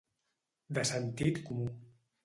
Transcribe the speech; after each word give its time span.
De 0.79 0.85
sentit 0.93 1.41
comú. 1.51 1.73